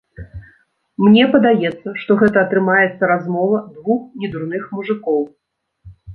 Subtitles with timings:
[1.05, 5.21] Мне падаецца, што гэта атрымаецца размова двух недурных мужыкоў.